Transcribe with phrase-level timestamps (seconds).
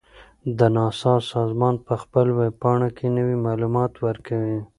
[0.57, 4.59] د ناسا سازمان په خپل ویب پاڼه کې نوي معلومات ورکوي.